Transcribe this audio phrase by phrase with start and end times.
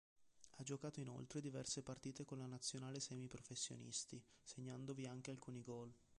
[0.55, 5.93] Ha giocato inoltre diverse partite con la nazionale semiprofessionisti, segnandovi anche alcuni gol.